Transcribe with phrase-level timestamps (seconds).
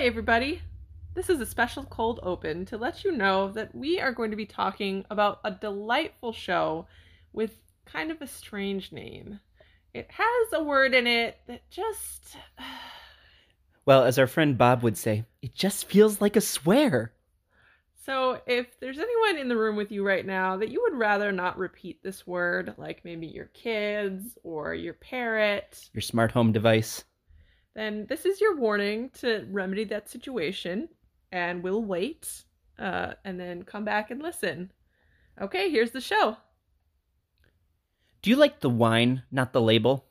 [0.00, 0.62] Hi, everybody.
[1.12, 4.36] This is a special cold open to let you know that we are going to
[4.36, 6.86] be talking about a delightful show
[7.34, 9.40] with kind of a strange name.
[9.92, 12.38] It has a word in it that just.
[13.84, 17.12] Well, as our friend Bob would say, it just feels like a swear.
[18.06, 21.30] So, if there's anyone in the room with you right now that you would rather
[21.30, 27.04] not repeat this word, like maybe your kids or your parrot, Your smart home device.
[27.74, 30.88] Then this is your warning to remedy that situation,
[31.32, 32.44] and we'll wait
[32.78, 34.72] uh, and then come back and listen.
[35.40, 36.36] Okay, here's the show.
[38.22, 40.06] Do you like the wine, not the label?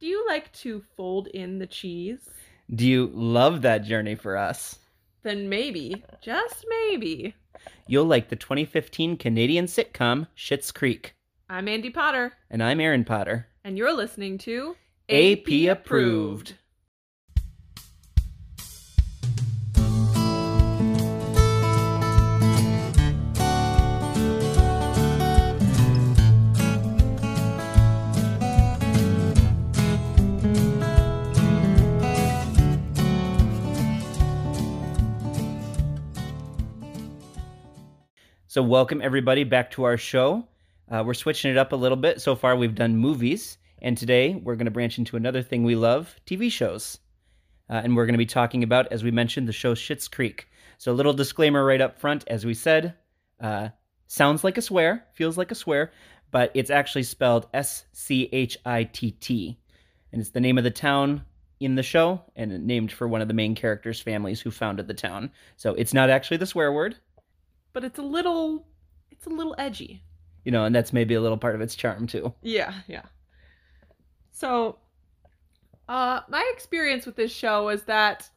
[0.00, 2.28] Do you like to fold in the cheese?
[2.74, 4.78] Do you love that journey for us?
[5.22, 7.34] Then maybe, just maybe,
[7.86, 11.14] You'll like the 2015 Canadian sitcom Schitt's Creek.
[11.48, 13.46] I'm Andy Potter, And I'm Aaron Potter.
[13.62, 14.76] and you're listening to
[15.08, 16.54] AP approved.
[38.54, 40.46] So, welcome everybody back to our show.
[40.88, 42.20] Uh, we're switching it up a little bit.
[42.20, 45.74] So far, we've done movies, and today we're going to branch into another thing we
[45.74, 47.00] love TV shows.
[47.68, 50.46] Uh, and we're going to be talking about, as we mentioned, the show Schitt's Creek.
[50.78, 52.94] So, a little disclaimer right up front as we said,
[53.40, 53.70] uh,
[54.06, 55.90] sounds like a swear, feels like a swear,
[56.30, 59.58] but it's actually spelled S C H I T T.
[60.12, 61.24] And it's the name of the town
[61.58, 64.94] in the show and named for one of the main characters' families who founded the
[64.94, 65.32] town.
[65.56, 66.94] So, it's not actually the swear word.
[67.74, 68.66] But it's a little,
[69.10, 70.02] it's a little edgy.
[70.44, 72.32] you know, and that's maybe a little part of its charm too.
[72.42, 73.02] Yeah, yeah.
[74.30, 74.78] So,
[75.88, 78.28] uh, my experience with this show was that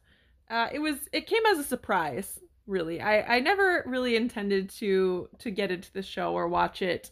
[0.50, 2.38] uh, it was it came as a surprise.
[2.66, 7.10] Really, I I never really intended to to get into the show or watch it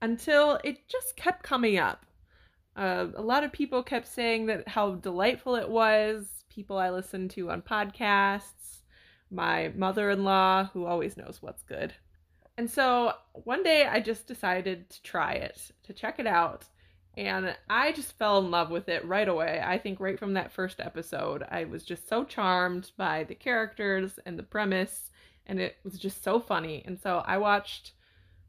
[0.00, 2.06] until it just kept coming up.
[2.76, 6.26] Uh, a lot of people kept saying that how delightful it was.
[6.48, 8.63] People I listened to on podcasts,
[9.30, 11.92] my mother-in-law who always knows what's good.
[12.56, 16.64] And so one day I just decided to try it, to check it out.
[17.16, 19.62] And I just fell in love with it right away.
[19.64, 24.18] I think right from that first episode, I was just so charmed by the characters
[24.26, 25.10] and the premise,
[25.46, 26.82] and it was just so funny.
[26.84, 27.92] And so I watched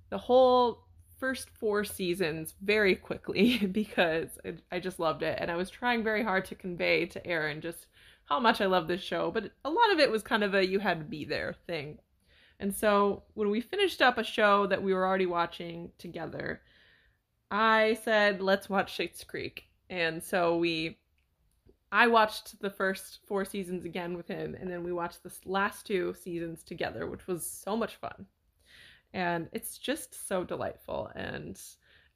[0.10, 0.85] the whole
[1.20, 4.38] first four seasons very quickly because
[4.72, 5.38] I- just loved it.
[5.40, 7.88] And I was trying very hard to convey to Aaron just
[8.26, 10.66] how much I love this show, but a lot of it was kind of a
[10.66, 12.00] you had to be there thing.
[12.60, 16.62] And so when we finished up a show that we were already watching together,
[17.52, 19.66] I said, let's watch Schitt's Creek.
[19.90, 20.98] And so we,
[21.92, 25.86] I watched the first four seasons again with him, and then we watched the last
[25.86, 28.26] two seasons together, which was so much fun.
[29.16, 31.10] And it's just so delightful.
[31.16, 31.60] And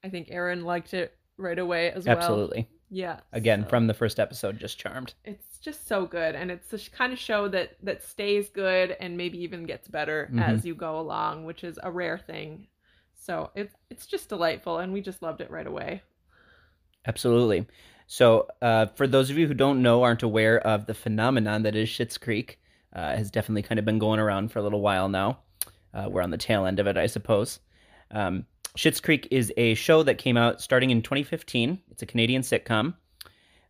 [0.04, 2.18] I think Aaron liked it right away as well.
[2.18, 2.68] Absolutely.
[2.90, 3.20] Yeah.
[3.32, 5.14] Again, so- from the first episode, just charmed.
[5.24, 9.18] it's just so good and it's the kind of show that that stays good and
[9.18, 10.42] maybe even gets better Mhm.
[10.42, 12.66] as you go along which is a rare thing
[13.14, 16.02] so it's it's just delightful and we just loved it right away
[17.06, 17.68] Absolutely.
[18.08, 21.76] So, uh, for those of you who don't know, aren't aware of the phenomenon that
[21.76, 22.60] is Schitt's Creek,
[22.94, 25.40] uh, has definitely kind of been going around for a little while now.
[25.94, 27.60] Uh, we're on the tail end of it, I suppose.
[28.12, 28.46] Um,
[28.78, 31.82] Schitt's Creek is a show that came out starting in 2015.
[31.92, 32.94] It's a Canadian sitcom,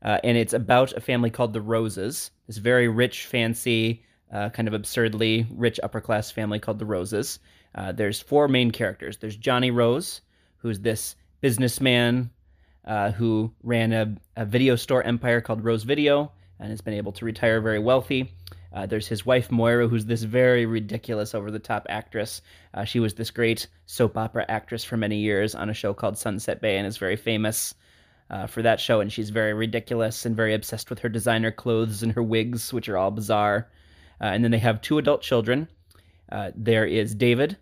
[0.03, 2.31] uh, and it's about a family called the Roses.
[2.47, 7.39] This very rich, fancy, uh, kind of absurdly rich upper class family called the Roses.
[7.73, 9.17] Uh, there's four main characters.
[9.17, 10.21] There's Johnny Rose,
[10.57, 12.31] who's this businessman
[12.85, 17.11] uh, who ran a, a video store empire called Rose Video and has been able
[17.13, 18.33] to retire very wealthy.
[18.73, 22.41] Uh, there's his wife Moira, who's this very ridiculous, over the top actress.
[22.73, 26.17] Uh, she was this great soap opera actress for many years on a show called
[26.17, 27.73] Sunset Bay and is very famous
[28.29, 28.99] uh, for that show.
[28.99, 32.87] And she's very ridiculous and very obsessed with her designer clothes and her wigs, which
[32.89, 33.67] are all bizarre.
[34.21, 35.67] Uh, and then they have two adult children.
[36.31, 37.57] Uh, there is David,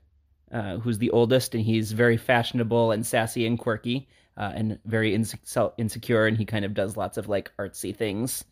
[0.51, 5.13] uh, who's the oldest, and he's very fashionable and sassy and quirky uh, and very
[5.17, 8.43] inse- insecure, and he kind of does lots of like artsy things.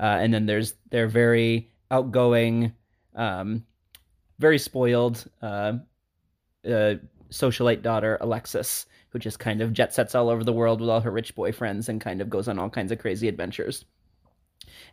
[0.00, 2.72] Uh, and then there's their very outgoing,
[3.14, 3.64] um,
[4.38, 5.72] very spoiled uh,
[6.66, 6.94] uh,
[7.30, 11.00] socialite daughter Alexis, who just kind of jet sets all over the world with all
[11.00, 13.84] her rich boyfriends and kind of goes on all kinds of crazy adventures.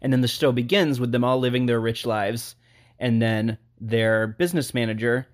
[0.02, 2.56] And then the show begins with them all living their rich lives,
[3.00, 5.28] and then their business manager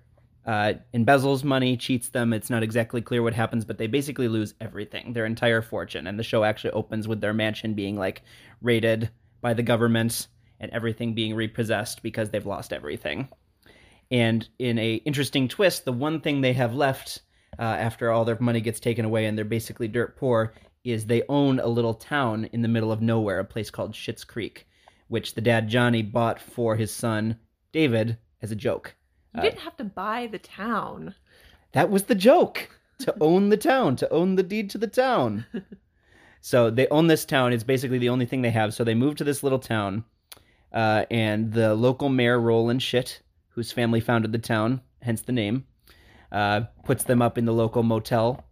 [0.46, 2.32] uh, embezzles money, cheats them.
[2.32, 6.06] It's not exactly clear what happens, but they basically lose everything, their entire fortune.
[6.06, 8.22] And the show actually opens with their mansion being like
[8.60, 10.28] raided by the government,
[10.60, 13.28] and everything being repossessed because they've lost everything.
[14.10, 17.22] And in a interesting twist, the one thing they have left
[17.58, 20.54] uh, after all their money gets taken away and they're basically dirt poor
[20.84, 24.24] is they own a little town in the middle of nowhere, a place called Schitt's
[24.24, 24.68] Creek,
[25.08, 27.38] which the dad Johnny bought for his son
[27.72, 28.94] David as a joke.
[29.34, 31.14] You didn't have to buy the town.
[31.72, 32.68] That was the joke
[33.00, 35.46] to own the town, to own the deed to the town.
[36.40, 37.52] so they own this town.
[37.52, 38.74] It's basically the only thing they have.
[38.74, 40.04] So they move to this little town,
[40.74, 45.64] uh, and the local mayor, Roland Schitt, whose family founded the town, hence the name,
[46.32, 48.44] uh, puts them up in the local motel,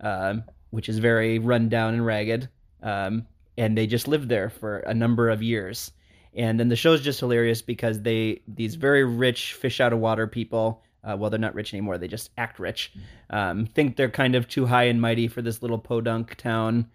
[0.00, 2.48] um, which is very run down and ragged.
[2.82, 3.26] Um,
[3.58, 5.92] and they just lived there for a number of years.
[6.34, 10.26] And then the show's just hilarious because they these very rich fish out of water
[10.26, 10.82] people.
[11.02, 11.98] Uh, well, they're not rich anymore.
[11.98, 12.92] They just act rich.
[13.30, 16.88] Um, think they're kind of too high and mighty for this little podunk town,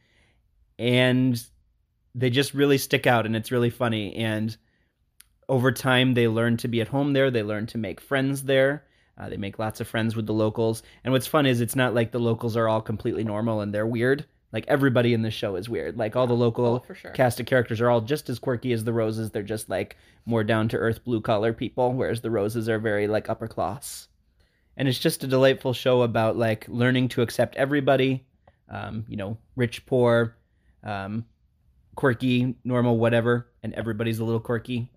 [0.79, 1.43] and
[2.15, 4.15] they just really stick out, and it's really funny.
[4.15, 4.55] And
[5.49, 7.29] over time, they learn to be at home there.
[7.31, 8.85] They learn to make friends there.
[9.17, 10.81] Uh, they make lots of friends with the locals.
[11.03, 13.85] And what's fun is it's not like the locals are all completely normal and they're
[13.85, 14.25] weird.
[14.51, 15.97] Like everybody in the show is weird.
[15.97, 17.11] Like all the local Oh, sure.
[17.11, 19.29] cast of characters are all just as quirky as the roses.
[19.29, 23.07] They're just like more down to earth blue collar people, whereas the roses are very
[23.07, 24.07] like upper class.
[24.77, 28.25] And it's just a delightful show about like learning to accept everybody,
[28.69, 30.35] um, you know, rich, poor,
[30.83, 31.25] um,
[31.95, 34.91] quirky, normal, whatever, and everybody's a little quirky.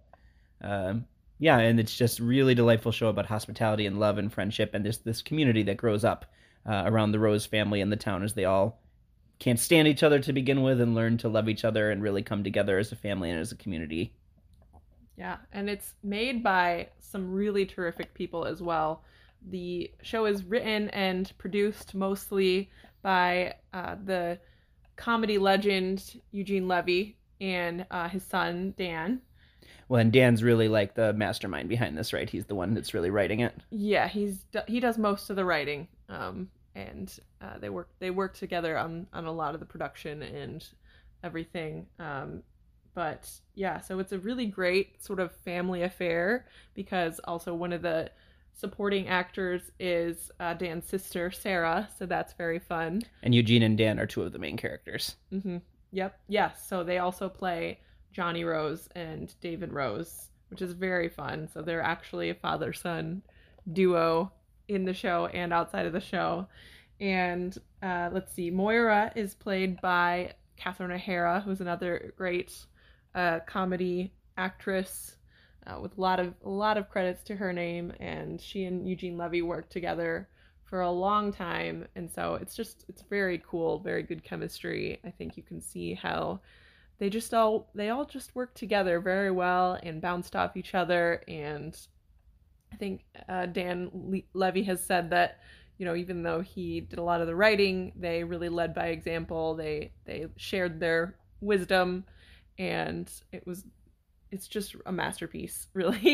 [0.63, 1.07] Um,
[1.39, 4.99] yeah, and it's just really delightful show about hospitality and love and friendship, and this
[4.99, 6.25] this community that grows up
[6.67, 8.81] uh, around the Rose family and the town as they all
[9.39, 12.23] can't stand each other to begin with and learn to love each other and really
[12.23, 14.13] come together as a family and as a community.
[15.17, 19.03] Yeah, and it's made by some really terrific people as well.
[19.51, 22.71] The show is written and produced mostly
[23.03, 24.39] by uh, the
[24.97, 29.21] comedy legend Eugene Levy and uh, his son Dan.
[29.89, 32.29] Well, and Dan's really like the mastermind behind this, right?
[32.29, 33.55] He's the one that's really writing it.
[33.71, 38.37] Yeah, he's he does most of the writing, um, and uh, they work they work
[38.37, 40.67] together on on a lot of the production and
[41.23, 41.87] everything.
[41.99, 42.43] Um,
[42.95, 47.83] but yeah, so it's a really great sort of family affair because also one of
[47.83, 48.11] the
[48.57, 53.03] supporting actors is uh, Dan's sister Sarah, so that's very fun.
[53.23, 55.17] And Eugene and Dan are two of the main characters.
[55.31, 55.59] hmm
[55.93, 56.19] Yep.
[56.29, 56.67] Yes.
[56.69, 57.81] So they also play
[58.13, 61.49] Johnny Rose and David Rose, which is very fun.
[61.53, 63.23] So they're actually a father son
[63.73, 64.33] duo
[64.69, 66.49] in the show and outside of the show.
[67.01, 72.53] And uh, let's see, Moira is played by Catherine O'Hara, who's another great
[73.15, 75.16] uh, comedy actress
[75.67, 77.93] uh, with a lot of a lot of credits to her name.
[78.01, 80.29] And she and Eugene Levy worked together
[80.67, 85.11] for a long time and so it's just it's very cool very good chemistry i
[85.11, 86.41] think you can see how
[86.99, 91.23] they just all they all just work together very well and bounced off each other
[91.29, 91.87] and
[92.73, 95.39] i think uh, dan Le- levy has said that
[95.79, 98.89] you know even though he did a lot of the writing they really led by
[98.89, 102.05] example they they shared their wisdom
[102.59, 103.65] and it was
[104.37, 106.07] it's just a masterpiece really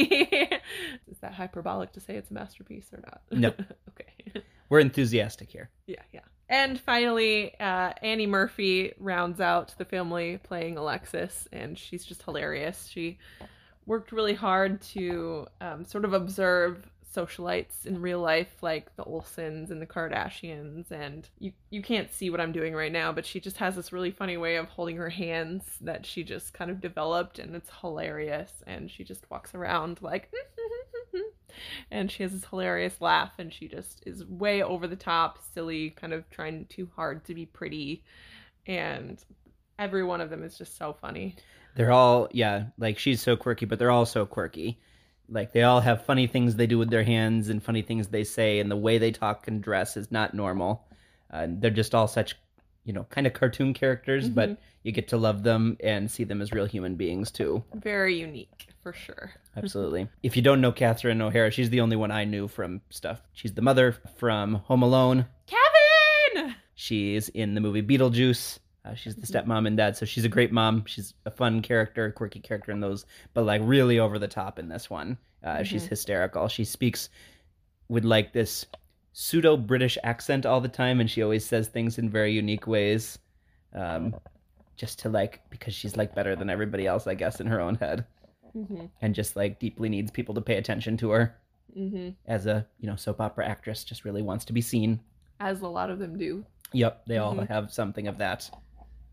[1.10, 3.48] is that hyperbolic to say it's a masterpiece or not No.
[3.90, 5.69] okay We're enthusiastic here.
[5.86, 6.20] yeah, yeah.
[6.48, 12.86] And finally, uh, Annie Murphy rounds out the family playing Alexis, and she's just hilarious.
[12.86, 13.19] She
[13.86, 19.71] worked really hard to um, sort of observe socialites in real life, like the Olsens
[19.71, 20.90] and the Kardashians.
[20.90, 23.92] And you you can't see what I'm doing right now, but she just has this
[23.92, 27.71] really funny way of holding her hands that she just kind of developed, and it's
[27.81, 28.52] hilarious.
[28.66, 30.31] And she just walks around like.
[31.90, 35.90] and she has this hilarious laugh and she just is way over the top silly
[35.90, 38.02] kind of trying too hard to be pretty
[38.66, 39.23] and
[39.78, 41.37] every one of them is just so funny
[41.75, 44.78] They're all, yeah, like she's so quirky, but they're all so quirky.
[45.32, 48.24] Like they all have funny things they do with their hands and funny things they
[48.24, 50.86] say, and the way they talk and dress is not normal.
[51.30, 52.36] Uh, they're just all such,
[52.84, 54.56] you know, kind of cartoon characters, but Mhm.
[54.82, 57.64] you get to love them and see them as real human beings too.
[57.74, 60.08] very unique for sure Absolutely.
[60.22, 63.22] if you don't know Catherine O'Hara, she's the only one I knew from stuff.
[63.32, 65.26] She's the mother from Home Alone.
[65.46, 68.58] kevin She's in the movie Beetlejuice.
[68.84, 70.84] Uh, she's the stepmom and dad, so she's a great mom.
[70.86, 74.68] She's a fun character, quirky character in those, but like really over the top in
[74.68, 75.16] this one.
[75.44, 75.88] Uh, She's Mhm.
[75.90, 76.48] hysterical.
[76.48, 77.08] She speaks
[77.88, 78.66] with like this
[79.12, 83.18] pseudo British accent all the time, and she always says things in very unique ways,
[83.72, 84.14] um,
[84.76, 87.76] just to like because she's like better than everybody else, I guess, in her own
[87.76, 88.04] head,
[88.56, 88.86] mm-hmm.
[89.00, 91.36] and just like deeply needs people to pay attention to her
[91.78, 92.10] Mm-hmm.
[92.26, 93.82] as a you know soap opera actress.
[93.84, 95.00] Just really wants to be seen.
[95.40, 97.48] as a lot of them do Yep, they all Mhm.
[97.48, 98.48] have something of that.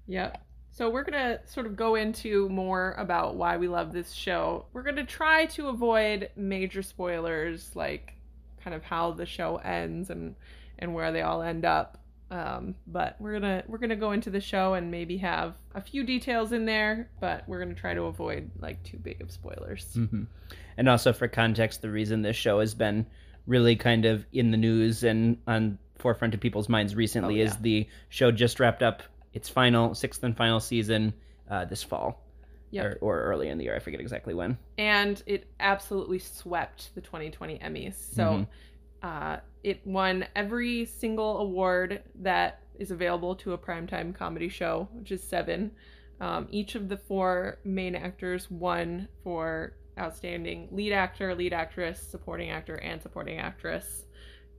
[0.10, 4.12] Yep So we're going to sort of go into more about why we love this
[4.12, 4.66] show.
[4.74, 8.13] We're going to try to avoid major spoilers like
[8.63, 10.36] kind of how the show ends and
[10.78, 11.98] and where they all end up.
[12.32, 16.04] Um, but we're gonna we're gonna go into the show and maybe have a few
[16.04, 19.86] details in there, but we're gonna try to avoid like too big of spoilers.
[19.96, 20.24] Mm-hmm.
[20.78, 23.06] And also for context, the reason this show has been
[23.48, 27.46] really kind of in the news and on forefront of people's minds recently Oh, yeah.
[27.46, 29.01] is the show just wrapped up
[29.33, 31.13] its final sixth and final season
[31.50, 32.24] uh, this fall,
[32.71, 32.86] Yep.
[32.86, 33.75] or, or early in the year.
[33.75, 34.57] I forget exactly when.
[34.77, 37.95] and it absolutely swept the 2020 Emmys.
[37.95, 38.48] So Mhm.
[39.01, 45.12] uh, it won every single award that is available to a primetime comedy show, which
[45.12, 45.71] is seven.
[46.21, 52.50] Um, each of the four main actors won for outstanding lead actor, lead actress, supporting
[52.51, 54.05] actor, and supporting actress.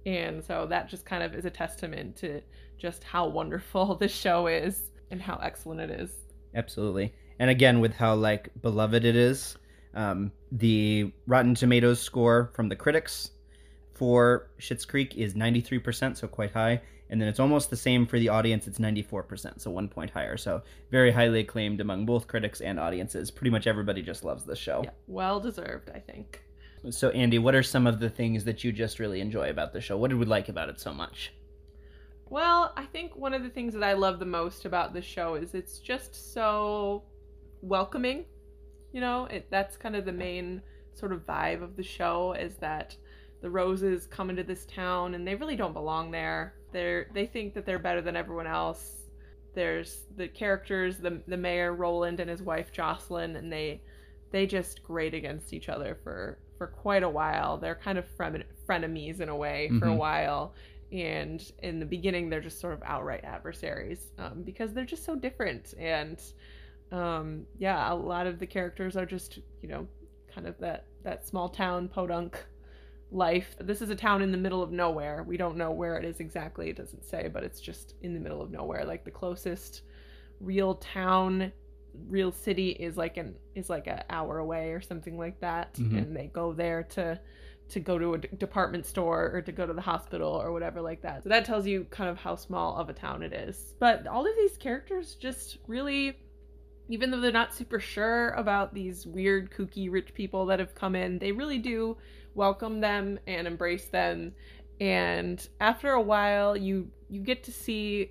[0.07, 2.41] And so that just kind of is a testament to
[2.79, 6.11] just how wonderful this show is and how excellent it is.
[6.55, 7.13] Absolutely.
[7.39, 9.57] And again, with how like beloved it is,
[9.95, 13.31] um, the Rotten Tomatoes score from the critics
[13.95, 16.81] for Schitt's Creek is 93%, so quite high.
[17.11, 18.69] And then it's almost the same for the audience.
[18.69, 20.37] It's 94%, so one point higher.
[20.37, 23.33] So very highly acclaimed among both critics and audiences.
[23.33, 24.83] Pretty much everybody just loves this show.
[24.85, 26.41] Yeah, well deserved, I think.
[26.89, 29.83] So, Andy, what are some of the things that you just really enjoy about the
[29.83, 29.99] show?
[29.99, 31.33] What did we like about it so much?
[32.31, 35.35] Well, I think one of the things that I love the most about the show
[35.35, 37.03] is it's just so
[37.61, 38.25] welcoming.
[38.93, 40.63] You know, it that's kind of the main
[40.95, 42.97] sort of vibe of the show is that
[43.43, 46.55] the Roses come into this town and they really don't belong there.
[46.73, 49.09] They're they think that they're better than everyone else.
[49.55, 53.83] There's the characters, the the mayor Roland and his wife Jocelyn, and they
[54.31, 57.57] they just grate against each other for for quite a while.
[57.57, 59.97] They're kind of fren- frenemies in a way for a Mhm.
[59.97, 60.53] while.
[60.93, 65.17] And in the beginning they're just sort of outright adversaries um, because they're just so
[65.17, 65.73] different.
[65.79, 66.21] And
[66.93, 69.87] um, yeah a lot of the characters are just you know
[70.35, 72.45] kind of that that small town podunk
[73.11, 73.57] life.
[73.59, 75.23] This is a town in the middle of nowhere.
[75.27, 76.69] We don't know where it is exactly.
[76.69, 79.81] It doesn't say but it's just in the middle of nowhere like the closest
[80.41, 81.53] real town
[82.09, 85.99] real city is like an is like an hour away or something like that Mhm.
[85.99, 87.21] and they go there to
[87.69, 90.81] to go to a d- department store or to go to the hospital or whatever
[90.81, 91.23] like that.
[91.23, 93.77] So that tells you kind of how small of a town it is.
[93.79, 96.19] But all of these characters just really
[96.89, 100.97] even though they're not super sure about these weird kooky rich people that have come
[100.97, 101.97] in, they really do
[102.35, 104.33] welcome them and embrace them.
[104.81, 108.11] And after a while you you get to see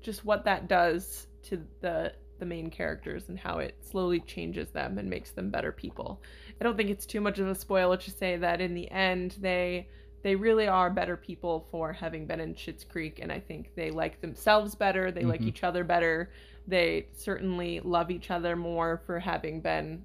[0.00, 4.98] just what that does to the the main characters and how it slowly changes them
[4.98, 6.20] and makes them better people.
[6.60, 9.36] I don't think it's too much of a spoiler to say that in the end
[9.40, 9.88] they
[10.22, 13.90] they really are better people for having been in Schitt's Creek and I think they
[13.90, 15.48] like themselves better, they like Mhm.
[15.48, 16.30] each other better.
[16.66, 20.04] They certainly love each other more for having been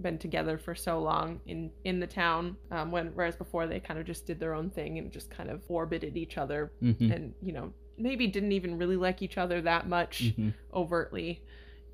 [0.00, 4.00] been together for so long in in the town um, when whereas before they kind
[4.00, 7.12] of just did their own thing and just kind of orbited each other Mm-hmm.
[7.12, 11.40] and you know maybe didn't even really like each other that much hmm overtly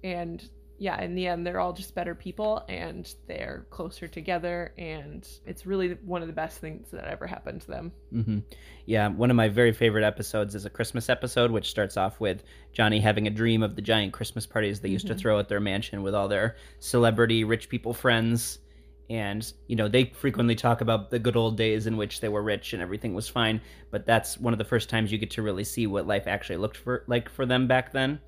[0.05, 0.49] and
[0.81, 5.67] yeah in the end they're all just better people and they're closer together and it's
[5.67, 8.39] really one of the best things that ever happened to them hmm
[8.87, 12.43] Yeah, one of my very favorite episodes is a Christmas episode, which starts off with
[12.73, 15.19] Johnny having a dream of the giant Christmas parties they used to Mhm.
[15.19, 18.61] throw at their mansion with all their celebrity rich people friends.
[19.11, 22.43] And, you know, they frequently talk about the good old days in which they were
[22.43, 23.61] rich and everything was fine.
[23.91, 26.59] But that's one of the first times you get to really see what life actually
[26.59, 28.21] looked for like for them back then.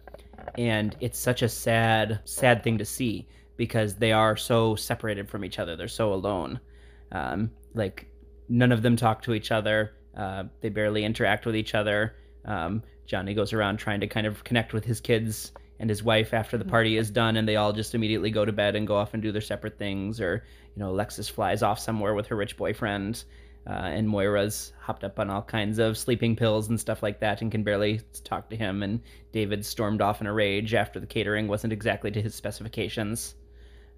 [0.58, 5.44] And it's such a sad, sad thing to see because they are so separated from
[5.44, 5.76] each other.
[5.76, 6.60] They're so alone.
[7.12, 8.06] Um, like
[8.48, 9.92] none of them talk to each other.
[10.16, 12.16] Uh, they barely interact with each other.
[12.44, 16.34] Um, Johnny goes around trying to kind of connect with his kids and his wife
[16.34, 18.96] after the party is done, and they all just immediately go to bed and go
[18.96, 20.20] off and do their separate things.
[20.20, 20.44] Or,
[20.74, 23.24] you know, Alexis flies off somewhere with her rich boyfriend,
[23.66, 27.42] uh, and Moira's hopped up on all kinds of sleeping pills and stuff like that
[27.42, 28.82] and can barely talk to him.
[28.82, 29.00] And
[29.32, 33.34] David stormed off in a rage after the catering wasn't exactly to his specifications.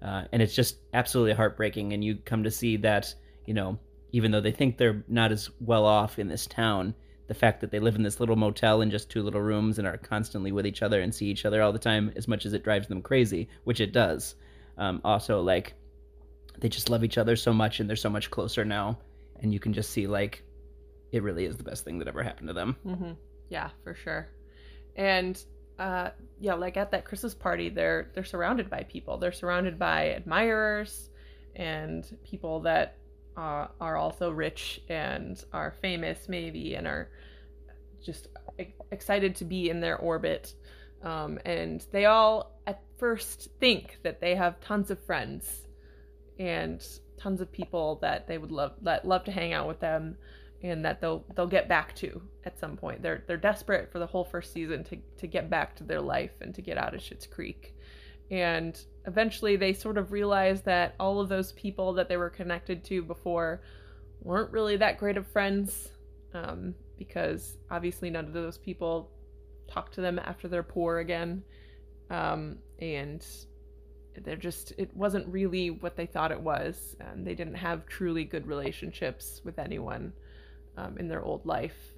[0.01, 1.93] Uh, and it's just absolutely heartbreaking.
[1.93, 3.13] And you come to see that,
[3.45, 3.79] you know,
[4.11, 6.93] even though they think they're not as well off in this town,
[7.27, 9.87] the fact that they live in this little motel in just two little rooms and
[9.87, 12.51] are constantly with each other and see each other all the time, as much as
[12.51, 14.35] it drives them crazy, which it does.
[14.77, 15.73] Um, also, like,
[16.59, 18.99] they just love each other so much and they're so much closer now.
[19.41, 20.43] And you can just see, like,
[21.11, 22.75] it really is the best thing that ever happened to them.
[22.85, 23.11] mm-hmm.
[23.49, 24.27] yeah for sure
[24.95, 25.43] and
[25.79, 26.09] uh
[26.39, 31.09] yeah like at that christmas party they're they're surrounded by people they're surrounded by admirers
[31.55, 32.97] and people that
[33.37, 37.09] uh, are also rich and are famous maybe and are
[38.03, 38.27] just
[38.91, 40.53] excited to be in their orbit
[41.01, 45.67] Um, and they all at first think that they have tons of friends
[46.39, 46.81] and
[47.23, 50.17] tons of people that they would love that love to hang out with them
[50.61, 53.01] and that they'll they'll get back to at some point.
[53.01, 56.31] They're they're desperate for the whole first season to to get back to their life
[56.41, 57.75] and to get out of Schitt's Creek.
[58.29, 62.83] And eventually they sort of realize that all of those people that they were connected
[62.85, 63.61] to before
[64.21, 65.89] weren't really that great of friends
[66.33, 69.11] um, because obviously none of those people
[69.69, 71.43] talk to them after they're poor again.
[72.09, 73.25] Um, and
[74.23, 76.95] they're just, it wasn't really what they thought it was.
[76.99, 80.13] And they didn't have truly good relationships with anyone
[80.77, 81.93] um, in their old life.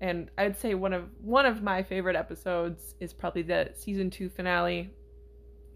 [0.00, 4.28] And I'd say one of one of my favorite episodes is probably the season two
[4.28, 4.90] finale,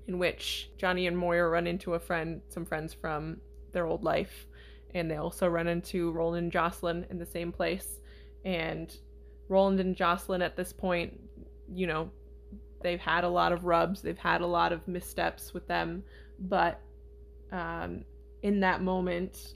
[0.07, 3.39] in which Johnny and Moira run into a friend, some friends from
[3.73, 4.47] their old life,
[4.95, 8.01] and they also run into Roland and Jocelyn in the same place.
[8.45, 8.95] And
[9.49, 11.19] Roland and Jocelyn at this point,
[11.73, 12.11] you know,
[12.83, 16.03] they've had a lot of rubs, they've had a lot of missteps with them,
[16.39, 16.81] but
[17.53, 18.05] um,
[18.43, 19.55] in that moment,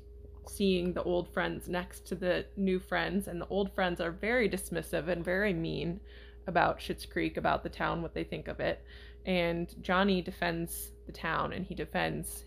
[0.49, 4.49] seeing the old friends next to the new friends, and the old friends are very
[4.49, 6.01] dismissive and very mean
[6.47, 8.85] about Schitt's Creek, about the town, what they think of it.
[9.25, 12.45] And Johnny defends the town and he defends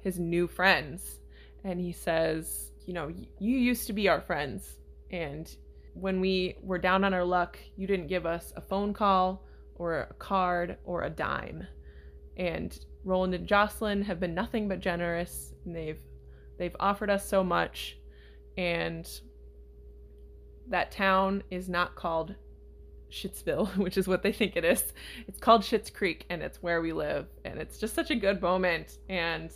[0.00, 1.18] his new friends.
[1.64, 4.76] And he says, You know, you used to be our friends.
[5.10, 5.54] And
[5.94, 9.44] when we were down on our luck, you didn't give us a phone call
[9.82, 11.66] or a card or a dime.
[12.36, 15.98] And Roland and Jocelyn have been nothing but generous, and they've
[16.56, 17.98] they've offered us so much,
[18.56, 19.08] and
[20.68, 22.34] that town is not called
[23.10, 24.92] Schittsville, which is what they think it is.
[25.26, 28.40] It's called Schitt's Creek, and it's where we live, and it's just such a good
[28.40, 28.98] moment.
[29.08, 29.50] And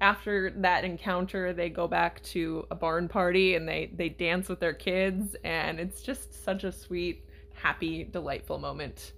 [0.00, 4.60] after that encounter, they go back to a barn party and they they dance with
[4.60, 9.12] their kids, and it's just such a sweet, happy, delightful moment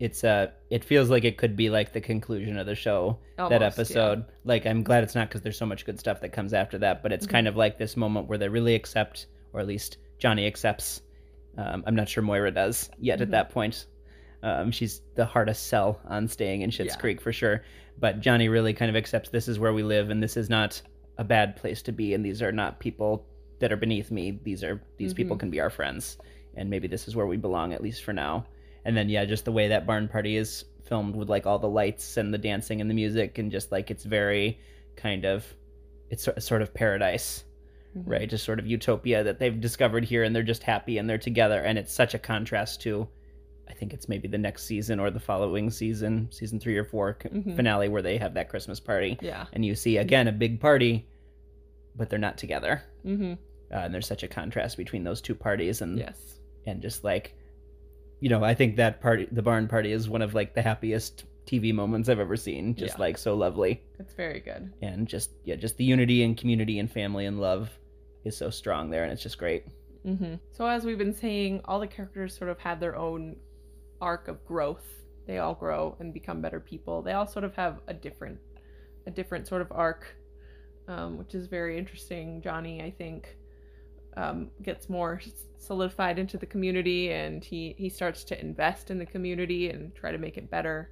[0.00, 3.50] it's uh it feels like it could be like the conclusion of the show Almost,
[3.50, 4.34] that episode yeah.
[4.44, 7.02] like i'm glad it's not because there's so much good stuff that comes after that
[7.02, 7.32] but it's mm-hmm.
[7.32, 11.02] kind of like this moment where they really accept or at least johnny accepts
[11.56, 13.22] um, i'm not sure moira does yet mm-hmm.
[13.22, 13.86] at that point
[14.42, 16.96] um, she's the hardest sell on staying in Schitt's yeah.
[16.96, 17.62] Creek for sure.
[17.98, 20.80] But Johnny really kind of accepts this is where we live, and this is not
[21.16, 23.26] a bad place to be, and these are not people
[23.58, 24.38] that are beneath me.
[24.44, 25.16] These are these mm-hmm.
[25.16, 26.18] people can be our friends,
[26.54, 28.46] and maybe this is where we belong at least for now
[28.88, 31.68] and then yeah just the way that barn party is filmed with like all the
[31.68, 34.58] lights and the dancing and the music and just like it's very
[34.96, 35.46] kind of
[36.08, 37.44] it's sort of paradise
[37.96, 38.10] mm-hmm.
[38.10, 41.18] right just sort of utopia that they've discovered here and they're just happy and they're
[41.18, 43.06] together and it's such a contrast to
[43.68, 47.18] i think it's maybe the next season or the following season season three or 4
[47.24, 47.56] mm-hmm.
[47.56, 51.06] finale where they have that christmas party yeah and you see again a big party
[51.94, 53.34] but they're not together mm-hmm.
[53.70, 57.34] uh, and there's such a contrast between those two parties and yes and just like
[58.20, 61.24] you know, I think that party, the barn party, is one of like the happiest
[61.46, 62.74] TV moments I've ever seen.
[62.74, 63.02] Just yeah.
[63.02, 63.82] like so lovely.
[63.98, 64.72] It's very good.
[64.82, 67.70] And just yeah, just the unity and community and family and love
[68.24, 69.66] is so strong there, and it's just great.
[70.06, 70.34] Mm-hmm.
[70.52, 73.36] So as we've been saying, all the characters sort of have their own
[74.00, 74.86] arc of growth.
[75.26, 77.02] They all grow and become better people.
[77.02, 78.38] They all sort of have a different,
[79.06, 80.06] a different sort of arc,
[80.86, 82.40] um, which is very interesting.
[82.40, 83.36] Johnny, I think,
[84.18, 85.20] um, gets more
[85.58, 90.10] solidified into the community and he, he starts to invest in the community and try
[90.10, 90.90] to make it better.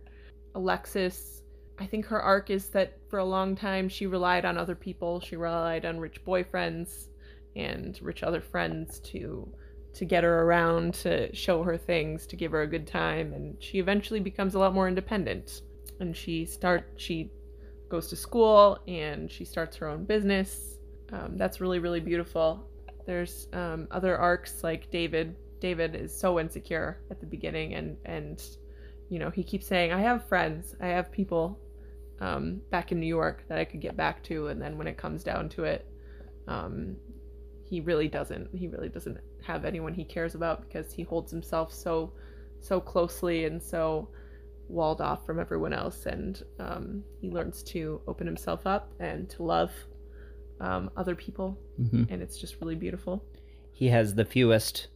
[0.55, 1.43] Alexis,
[1.79, 5.21] I think her arc is that for a long time she relied on other people.
[5.21, 7.09] She relied on rich boyfriends
[7.57, 9.53] and rich other friends to
[9.95, 13.57] to get her around, to show her things, to give her a good time, and
[13.61, 15.63] she eventually becomes a lot more independent.
[16.01, 17.31] And she start she
[17.89, 20.79] goes to school and she starts her own business.
[21.13, 22.69] Um, that's really really beautiful.
[23.07, 25.37] There's um, other arcs like David.
[25.61, 28.43] David is so insecure at the beginning, and and
[29.09, 31.59] you know he keeps saying, "I have friends, I have people
[32.21, 34.97] um, back in New York that I could get back to," and then when it
[34.97, 35.87] comes down to it,
[36.49, 36.97] um,
[37.65, 38.55] he really doesn't.
[38.55, 42.13] He really doesn't have anyone he cares about because he holds himself so
[42.61, 44.09] so closely and so
[44.69, 49.45] walled off from everyone else, and um, he learns to open himself up and to
[49.45, 49.71] love
[50.61, 52.05] um, other people, mm-hmm.
[52.09, 53.25] and it's just really beautiful.
[53.73, 54.89] He has the fewest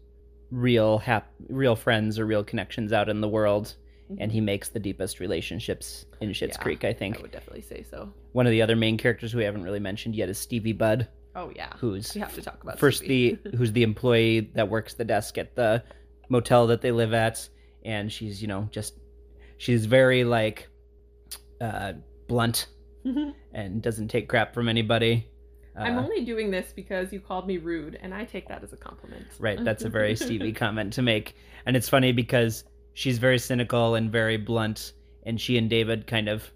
[0.51, 3.75] real hap- real friends or real connections out in the world,
[4.11, 4.23] mm-hmm.
[4.23, 6.85] and he makes the deepest relationships in Schitt's yeah, Creek.
[6.85, 8.13] I think I would definitely say so.
[8.33, 11.09] One of the other main characters we haven't really mentioned yet is Stevie Budd.
[11.37, 13.39] Oh yeah, who's we have to talk about first Stevie.
[13.45, 15.83] the who's the employee that works the desk at the
[16.29, 17.49] motel that they live at,
[17.85, 18.95] and she's you know just
[19.59, 20.69] she's very like
[21.61, 21.93] uh,
[22.27, 22.67] blunt
[23.53, 25.27] and doesn't take crap from anybody
[25.77, 28.73] uh, I'm only doing this because you called me rude, and I take that as
[28.73, 29.27] a compliment.
[29.39, 29.63] Right.
[29.63, 31.35] That's a very Stevie comment to make.
[31.67, 34.93] And it's funny because she's very cynical and very blunt,
[35.25, 36.51] and she and David kind of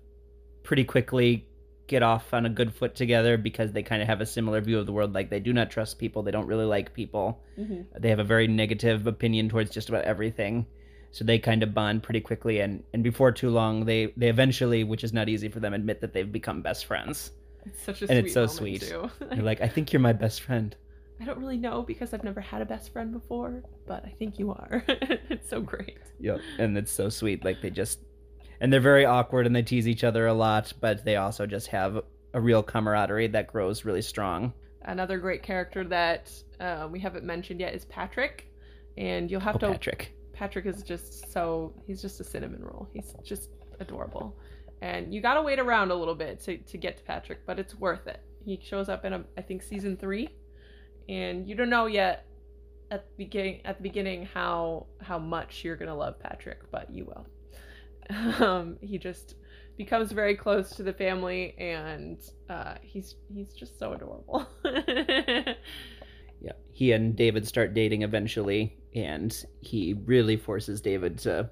[0.63, 1.47] pretty quickly
[1.87, 4.79] get off on a good foot together because they kind of have a similar view
[4.79, 5.13] of the world.
[5.13, 8.25] Like they do not trust people, they don't really like people, hmm they have a
[8.25, 10.67] very negative opinion towards just about everything.
[11.13, 14.83] So they kind of bond pretty quickly, and, and before too long, they they eventually,
[14.83, 17.31] which is not easy for them, admit that they've become best friends.
[17.67, 18.83] It's such a And sweet it's so sweet.
[18.83, 19.11] too.
[19.21, 20.75] They're like, I think you're my best friend.
[21.21, 24.39] I don't really know because I've never had a best friend before, but I think
[24.39, 24.85] you are.
[24.89, 25.99] it's so great.
[26.21, 26.41] Yep.
[26.59, 27.45] And it's so sweet.
[27.45, 28.01] Like they just
[28.61, 31.69] and they're very awkward and they tease each other a lot, but they also just
[31.69, 32.01] have
[32.35, 34.53] a real camaraderie that grows really strong.
[34.83, 38.51] Another great character that uh, we haven't mentioned yet is Patrick,
[38.99, 39.69] and you'll have Oh, to.
[39.71, 40.13] Patrick.
[40.33, 42.89] Patrick is just so he's just a cinnamon roll.
[42.93, 43.51] He's just
[43.81, 44.37] adorable,
[44.85, 47.75] and you gotta wait around a little bit to to get to Patrick, but it's
[47.75, 48.21] worth it.
[48.45, 50.29] He shows up in a, I think season three,
[51.09, 52.27] and you don't know yet
[52.91, 57.07] at the beginning at the beginning how how much you're gonna love Patrick, but you
[57.07, 57.27] will.
[58.39, 59.37] Um, he just
[59.79, 62.19] becomes very close to the family, and
[62.51, 64.47] uh, he's he's just so adorable.
[66.41, 66.53] Yeah.
[66.73, 71.49] He and David start dating eventually, and he really forces David to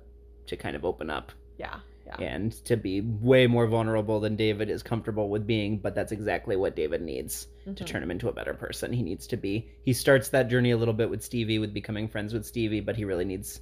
[0.49, 1.81] to kind of open up yeah,
[2.19, 2.27] yeah.
[2.27, 6.57] and to be way more vulnerable than David is comfortable with being, but that's exactly
[6.57, 7.87] what David needs to Mhm.
[7.87, 8.93] turn him into a better person.
[8.93, 12.09] He needs to be he starts that journey a little bit with Stevie with becoming
[12.09, 13.61] friends with Stevie, but he really needs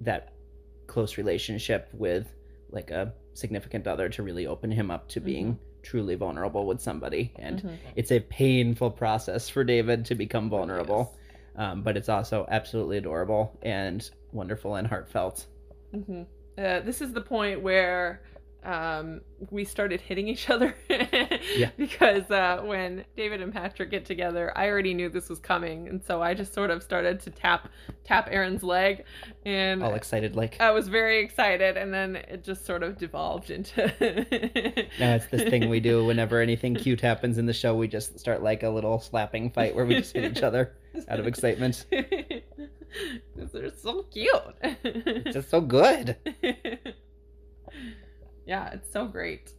[0.00, 0.32] that
[0.86, 2.32] close relationship with
[2.70, 7.32] like a significant other to really open him up to being truly vulnerable with somebody.
[7.36, 7.76] And Mhm.
[7.94, 11.14] it's a painful process for David to become vulnerable.
[11.54, 15.46] Um, but it's also absolutely adorable and wonderful and heartfelt.
[15.92, 16.22] hmm
[16.58, 18.20] Uh, this is the point where
[18.66, 20.74] um, we started hitting each other.
[21.56, 21.70] Yeah.
[21.76, 26.02] Because uh, when David and Patrick get together, I already knew this was coming, and
[26.02, 27.68] so I just sort of started to tap
[28.04, 29.04] tap Aaron's leg,
[29.46, 33.50] and All excited like I was very excited, and then it just sort of devolved
[33.50, 33.84] into.
[34.98, 37.74] Now it's this thing we do whenever anything cute happens in the show.
[37.74, 40.74] We just start like a little slapping fight where we just hit each other
[41.08, 41.86] out of excitement.
[43.36, 44.30] They're so cute.
[44.62, 46.16] It's just so good.
[48.46, 49.52] yeah, it's so great.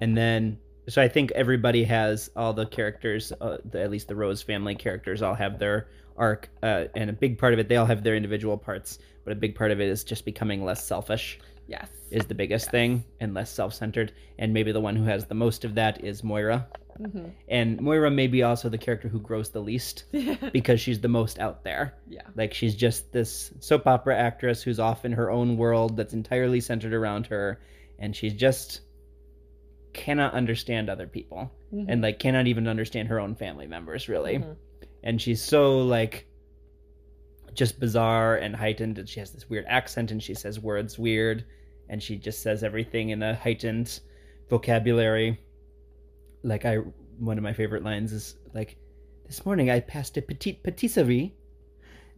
[0.00, 4.16] And then, so I think everybody has all the characters, uh, the, at least the
[4.16, 7.76] Rose family characters, all have their arc, uh, and a big part of it, they
[7.76, 8.98] all have their individual parts.
[9.24, 11.88] But a big part of it is just becoming less selfish Yes.
[12.10, 12.70] is the biggest Yes.
[12.70, 14.12] thing, and less self-centered.
[14.38, 16.66] And maybe the one who has the most of that is Moira.
[16.96, 20.04] Hmm And Moira may be also the character who grows the least
[20.52, 21.94] because she's the most out there.
[22.08, 22.22] yeah.
[22.34, 26.60] Like she's just this soap opera actress who's off in her own world that's entirely
[26.60, 27.60] centered around her,
[27.98, 28.80] and she's just
[29.92, 31.86] cannot understand other people Mhm.
[31.88, 34.38] and like cannot even understand her own family members really.
[34.38, 34.56] Mhm.
[35.02, 36.26] And she's so like
[37.54, 41.44] just bizarre and heightened, and she has this weird accent, and she says words weird,
[41.88, 44.00] and she just says everything in a heightened
[44.50, 45.40] vocabulary.
[46.46, 46.76] Like I,
[47.18, 48.76] one of my favorite lines is like,
[49.26, 51.34] "This morning I passed a petite patisserie."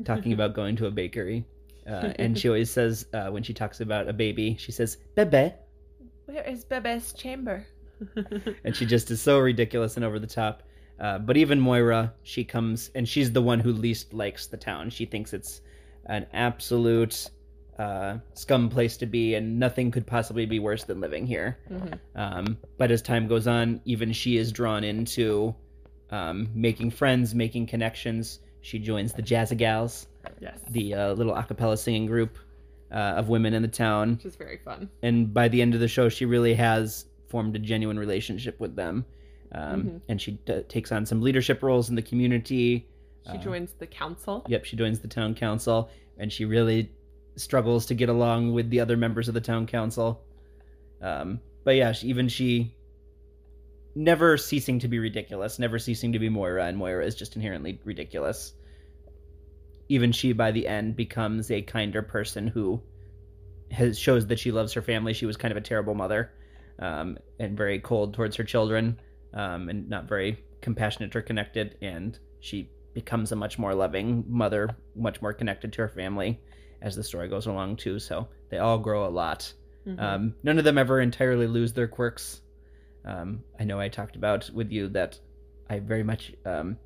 [0.04, 1.44] talking about going to a bakery.
[1.86, 5.54] Uh, and she always says, uh, when she talks about a baby, she says, bebe.
[6.26, 7.66] Where is Bebe's chamber?
[8.64, 10.62] And she just is so ridiculous and over the top.
[11.00, 14.90] Uh, but even Moira, she comes, and she's the one who least likes the town.
[14.90, 15.62] She thinks it's
[16.06, 17.30] an absolute
[17.78, 21.58] uh, scum place to be, and nothing could possibly be worse than living here.
[21.70, 21.98] Mhm.
[22.16, 25.54] Um, but as time goes on, even she is drawn into
[26.10, 28.40] um, making friends, making connections.
[28.62, 30.06] She joins the Jazzagals.
[30.40, 30.58] Yes.
[30.70, 32.36] the uh, little a cappella singing group
[32.92, 34.16] uh, of women in the town.
[34.16, 34.90] Which is very fun.
[35.02, 38.74] And by the end of the show, she really has formed a genuine relationship with
[38.76, 39.04] them.
[39.52, 40.00] Um, Mhm.
[40.08, 42.86] And she d- takes on some leadership roles in the community.
[43.24, 44.44] She Uh, joins the council.
[44.48, 45.88] Yep, she joins the town council,
[46.18, 46.90] and she really
[47.38, 50.24] struggles to get along with the other members of the town council.
[51.00, 52.74] Um, but yeah, she, even she,
[53.94, 57.80] never ceasing to be ridiculous, never ceasing to be Moira, and Moira is just inherently
[57.84, 58.54] ridiculous.
[59.88, 62.82] Even she, by the end, becomes a kinder person who
[63.70, 65.12] has shows that she loves her family.
[65.14, 66.30] She was kind of a terrible mother,
[66.78, 69.00] um, and very cold towards her children,
[69.34, 71.76] um, and not very compassionate or connected.
[71.82, 76.40] And she becomes a much more loving mother, much more connected to her family
[76.82, 77.98] as the story goes along too.
[77.98, 79.52] So they all grow a lot.
[79.86, 80.00] Mhm.
[80.00, 82.42] Um, none of them ever entirely lose their quirks.
[83.04, 85.18] Um, I know I talked about with you that
[85.70, 86.76] I very much um,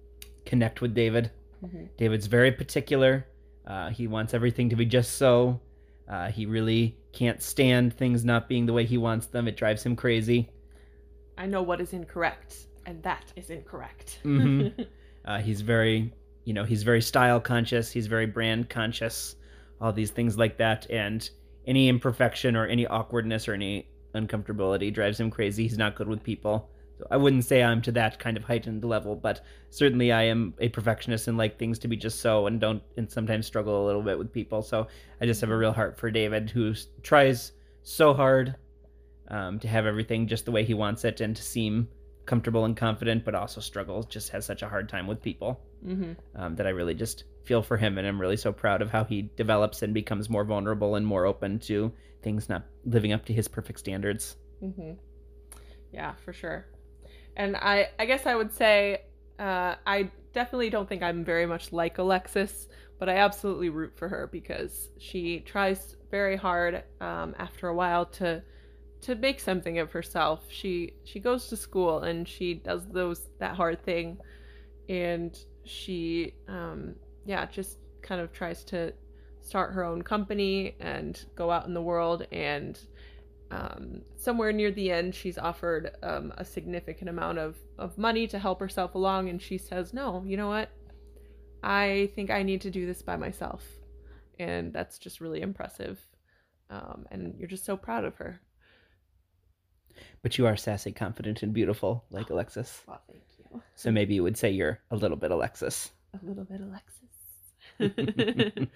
[0.44, 1.30] connect with David.
[1.64, 1.88] Mhm.
[1.96, 3.26] David's very particular.
[3.66, 5.60] Uh, he wants everything to be just so.
[6.08, 9.46] Uh, he really can't stand things not being the way he wants them.
[9.48, 10.50] It drives him crazy.
[11.38, 14.20] I know what is incorrect, and that is incorrect.
[14.24, 14.86] Mhm.
[15.24, 16.12] Uh, he's very,
[16.44, 17.92] you know, he's very style conscious.
[17.92, 19.36] He's very brand conscious.
[19.82, 21.28] All these things like that, and
[21.66, 25.64] any imperfection or any awkwardness or any uncomfortability drives him crazy.
[25.64, 26.70] He's not good with people.
[26.98, 29.40] So I wouldn't say I'm to that kind of heightened level, but
[29.70, 33.10] certainly I am a perfectionist and like things to be just so and don't and
[33.10, 34.62] sometimes struggle a little bit with people.
[34.62, 34.86] So
[35.20, 38.54] I just have a real heart for David who tries so hard
[39.28, 41.88] um, to have everything just the way he wants it and to seem
[42.26, 46.12] comfortable and confident, but also struggles, just has such a hard time with people Mm-hmm.
[46.40, 47.98] um, that I really just feel for him.
[47.98, 51.26] And I'm really so proud of how he develops and becomes more vulnerable and more
[51.26, 54.36] open to things not living up to his perfect standards.
[54.62, 54.92] Mm-hmm.
[55.92, 56.66] Yeah, for sure.
[57.36, 59.02] And I, I guess I would say,
[59.38, 64.08] uh, I definitely don't think I'm very much like Alexis, but I absolutely root for
[64.08, 68.42] her because she tries very hard um, after a while to
[69.02, 70.44] to make something of herself.
[70.48, 74.18] She she goes to school and she does those that hard thing,
[74.88, 76.94] and she um,
[77.26, 78.92] yeah just kind of tries to
[79.40, 82.26] start her own company and go out in the world.
[82.32, 82.78] And
[83.50, 88.38] um, somewhere near the end she's offered um, a significant amount of, of money to
[88.38, 89.28] help herself along.
[89.28, 90.70] And she says no you know what?
[91.64, 93.64] I think i need to do this by myself.
[94.38, 96.00] And that's just really impressive.
[96.70, 98.40] Um, and you're just so proud of her
[100.22, 102.82] But you are sassy, confident, and beautiful, like oh, Alexis.
[102.86, 103.62] well thank you.
[103.74, 105.90] So maybe you would say you're a little bit Alexis.
[106.14, 107.08] a little bit alexis.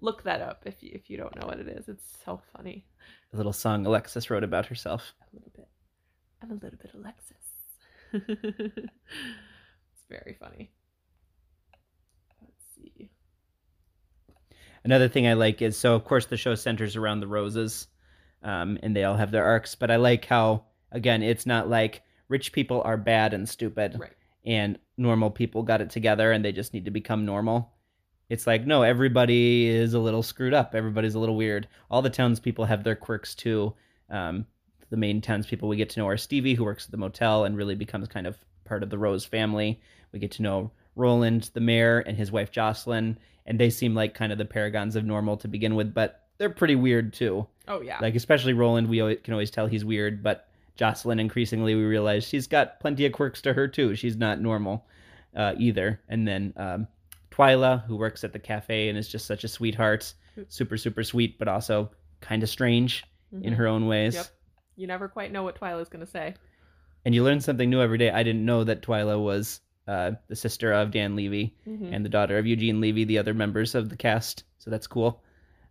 [0.00, 1.88] Look that up if you if you don't know what it is.
[1.88, 2.84] It's so funny.
[3.32, 5.12] A little song Alexis wrote about herself.
[5.32, 5.68] a little bit.
[6.42, 7.36] I'm a little bit alexis.
[9.92, 10.70] It's very funny.
[12.42, 13.10] Let's see.
[14.84, 17.86] Another thing I like is so, of course, the show centers around the roses,
[18.42, 19.74] um, and they all have their arcs.
[19.74, 24.12] But I like how, again, it's not like rich people are bad and stupid, right
[24.44, 27.72] and normal people got it together and they just need to become normal.
[28.28, 30.74] It's like, no, everybody is a little screwed up.
[30.74, 31.66] Everybody's a little weird.
[31.90, 33.74] All the townspeople have their quirks too.
[34.08, 34.46] Um,
[34.88, 37.56] the main townspeople we get to know are Stevie, who works at the motel and
[37.56, 39.80] really becomes kind of part of the Rose family.
[40.12, 44.14] We get to know Roland, the mayor, and his wife Jocelyn, and they seem like
[44.14, 47.46] kind of the paragons of normal to begin with, but they're pretty weird too.
[47.70, 51.74] Oh yeah Like especially Roland, we always, can always tell he's weird, but Jocelyn, increasingly,
[51.74, 53.94] we realize she's got plenty of quirks to her too.
[53.94, 54.86] She's not normal
[55.36, 56.00] uh, either.
[56.08, 56.86] And then um,
[57.30, 60.12] Twyla, who works at the cafe and is just such a sweetheart,
[60.48, 63.56] super super sweet, but also kind of strange in Mhm.
[63.56, 64.14] her own ways.
[64.14, 64.26] Yep.
[64.76, 66.34] You never quite know what Twyla's gonna say.
[67.04, 68.10] And you learn something new every day.
[68.10, 71.92] I didn't know that Twyla was uh, the sister of Dan Levy Mhm.
[71.92, 74.44] and the daughter of Eugene Levy, the other members of the cast.
[74.58, 75.22] So that's cool.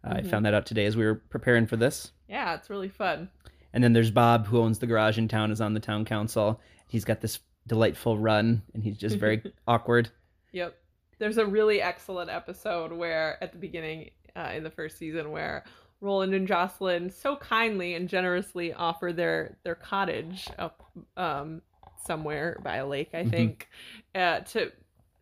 [0.04, 2.12] Uh, I found that out today as we were preparing for this.
[2.28, 3.30] Yeah, it's really fun.
[3.74, 6.60] And then there's Bob, who owns the garage in town, is on the town council.
[6.88, 10.10] He's got this delightful run, and he's just very awkward.
[10.54, 10.76] Yep.
[11.20, 15.66] There's a really excellent episode where at the beginning uh, in the first season where
[16.02, 21.62] Roland and Jocelyn so kindly and generously offer their their cottage up um,
[22.06, 23.30] somewhere by a lake, I Mhm.
[23.32, 23.68] think,
[24.16, 24.72] uh, to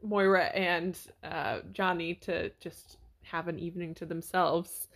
[0.03, 2.97] Moira and uh, Johnny to just
[3.31, 4.87] have an evening to themselves.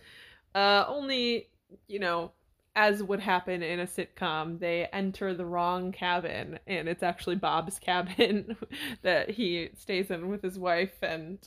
[0.54, 1.48] Uh, only,
[1.88, 2.32] you know,
[2.74, 7.78] as would happen in a sitcom, they enter the wrong cabin, and it's actually Bob's
[7.78, 8.56] cabin
[9.02, 11.38] that he stays in with his wife, and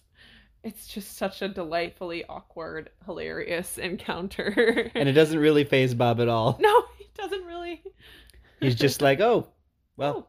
[0.63, 4.91] it's just such a delightfully awkward, hilarious encounter.
[4.95, 6.58] And it doesn't really faze Bob at all.
[6.60, 7.84] no, he doesn't really.
[8.60, 9.48] He's just like, oh,
[9.98, 10.28] well,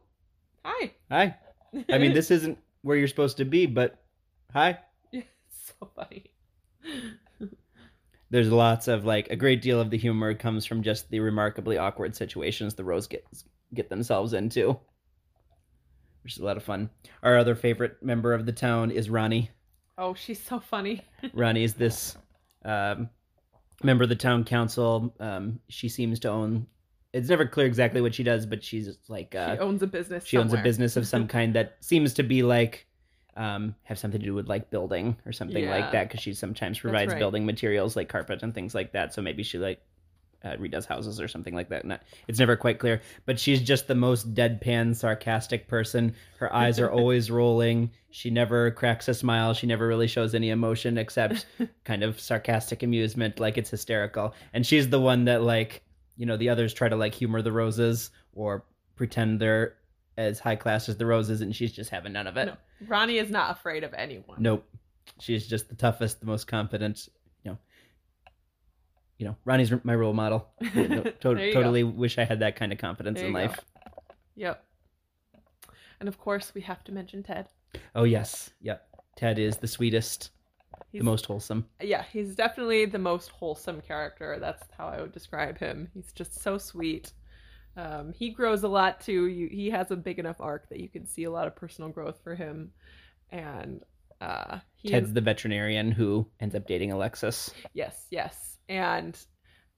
[0.65, 0.91] Oh, hi.
[1.09, 1.35] hi.
[1.89, 3.99] I mean, this isn't where you're supposed to be, but
[4.53, 4.79] hi.
[5.11, 6.25] Yeah, so funny.
[8.29, 11.77] There's lots of like a great deal of the humor comes from just the remarkably
[11.77, 14.77] awkward situations the Rose gets get themselves into,
[16.23, 16.89] which is a lot of fun.
[17.23, 19.49] Our other favorite member of the town is Ronnie.
[19.97, 21.01] Oh, she's so funny.
[21.33, 22.17] Ronnie is this
[22.65, 23.09] um,
[23.81, 25.15] member of the town council.
[25.19, 26.67] Um, she seems to own.
[27.13, 30.25] It's never clear exactly what she does, but she's like uh, she owns a business.
[30.25, 32.85] she owns a business of some kind that seems to be like
[33.37, 35.71] um, have something to do with like building or something Yeah.
[35.71, 37.19] like that because she sometimes provides right.
[37.19, 39.13] building materials like carpet and things like that.
[39.13, 39.79] So maybe she like
[40.43, 41.85] uh, redoes houses or something like that.
[41.85, 46.15] Not, it's never quite clear, but she's just the most deadpan, sarcastic person.
[46.39, 47.91] Her eyes are always rolling.
[48.11, 49.53] She never cracks a smile.
[49.53, 51.45] She never really shows any emotion except
[51.85, 54.33] kind of sarcastic amusement, like it's hysterical.
[54.53, 55.83] And she's the one that like
[56.15, 58.63] you know the others try to like humor the roses or
[58.95, 59.75] pretend they're
[60.17, 62.45] as high class as the roses, and she's just having none of it.
[62.45, 62.57] No.
[62.87, 64.37] Ronnie is not afraid of anyone.
[64.41, 64.67] Nope.
[65.19, 67.07] She's just the toughest, the most confident.
[67.43, 67.57] You know.
[69.19, 70.47] You know, Ronnie's my role model.
[70.73, 70.87] To- you
[71.23, 71.51] go.
[71.51, 73.45] totally wish I had that kind of confidence There in you go.
[73.45, 73.59] life.
[74.35, 74.63] Yep.
[75.99, 77.47] And of course, we have to mention Ted.
[77.95, 78.87] Oh yes, yep.
[79.15, 80.29] Ted is the sweetest,
[80.91, 81.65] He's, the most wholesome.
[81.81, 84.37] yeah, he's definitely the most wholesome character.
[84.39, 85.89] That's how I would describe him.
[85.95, 87.13] He's just so sweet.
[87.77, 89.27] Um, he grows a lot too.
[89.27, 91.91] You, he has a big enough arc that you can see a lot of personal
[91.91, 92.73] growth for him,
[93.31, 93.83] and
[94.21, 97.53] uh, he Ted's the veterinarian who ends up dating Alexis.
[97.73, 98.57] Yes, yes.
[98.69, 99.17] And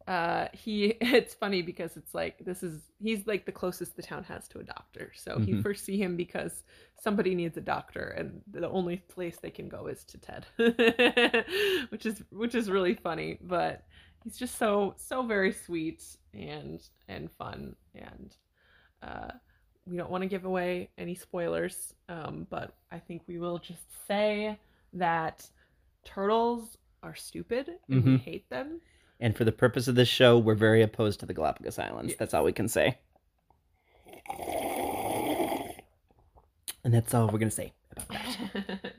[0.07, 4.23] uh he it's funny because it's like this is he's like the closest the town
[4.23, 5.11] has to a doctor.
[5.15, 5.61] So you Mhm.
[5.63, 6.63] first see him because
[6.99, 10.45] somebody needs a doctor and the only place they can go is to Ted.
[11.89, 13.83] which is which is really funny, but
[14.23, 16.03] he's just so so very sweet
[16.33, 18.35] and and fun and
[19.01, 19.31] uh
[19.87, 23.81] we don't want to give away any spoilers, um, but I think we will just
[24.07, 24.59] say
[24.93, 25.49] that
[26.05, 28.19] turtles are stupid and we Mhm.
[28.19, 28.81] hate them.
[29.19, 32.11] And for the purpose of this show, we're very opposed to the Galapagos Islands.
[32.11, 32.19] Yes.
[32.19, 32.99] That's all we can say.
[36.83, 38.93] And that's all we're going to say about that.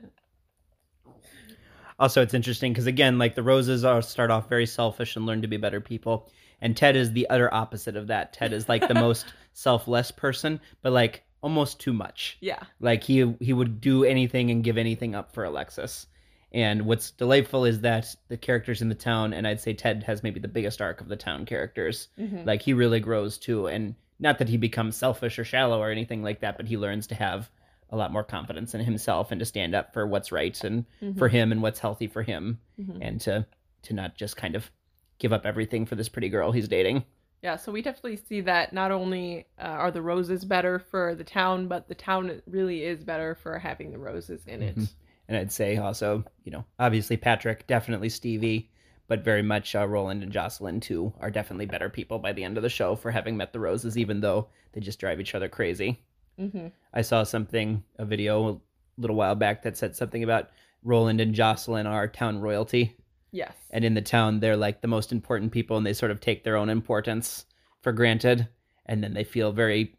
[2.01, 5.41] Also, it's interesting because, again, like the Roses are start off very selfish and learn
[5.43, 6.27] to be better people.
[6.59, 8.33] And Ted is the utter opposite of that.
[8.33, 12.37] Ted is like the most selfless person, but like almost too much.
[12.41, 16.07] yeah, Like he he would do anything and give anything up for Alexis.
[16.51, 20.21] And what's delightful is that the characters in the town, and I'd say Ted has
[20.21, 22.09] maybe the biggest arc of the town characters.
[22.19, 22.45] Mhm.
[22.45, 26.21] Like he really grows too, and not that he becomes selfish or shallow or anything
[26.23, 27.49] like that, but he learns to have
[27.91, 31.17] a lot more confidence in himself and to stand up for what's right and Mhm.
[31.17, 32.97] for him and what's healthy for him, Mhm.
[33.01, 33.45] and to
[33.83, 34.69] to not just kind of
[35.17, 37.03] give up everything for this pretty girl he's dating.
[37.43, 37.55] yeah.
[37.55, 41.67] So we definitely see that not only uh, are the roses better for the town,
[41.67, 44.75] but the town really is better for having the roses in it.
[44.77, 44.89] Mhm.
[45.27, 48.69] And I'd say also, you know, obviously Patrick, definitely Stevie,
[49.07, 52.57] but very much uh, Roland and Jocelyn too are definitely better people by the end
[52.57, 55.49] of the show for having met the Roses, even though they just drive each other
[55.49, 55.99] crazy.
[56.37, 58.59] Hmm I saw something, a video a
[59.01, 60.49] little while back that said something about
[60.83, 62.95] Roland and Jocelyn are town royalty,
[63.31, 63.55] Yes.
[63.71, 66.43] and in the town they're like the most important people, and they sort of take
[66.43, 67.45] their own importance
[67.81, 68.47] for granted,
[68.85, 69.95] and then they feel very.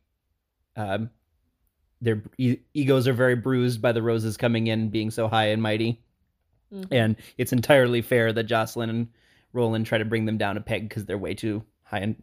[0.76, 1.10] Um,
[2.00, 5.62] their e- egos are very bruised by the roses coming in being so high and
[5.62, 6.02] mighty
[6.74, 6.88] Mhm.
[6.90, 9.08] and it's entirely fair that Jocelyn and
[9.52, 12.20] Roland try to bring them down a peg because they're way too high and